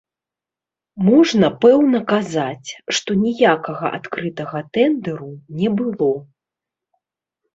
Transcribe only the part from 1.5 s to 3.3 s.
пэўна казаць, што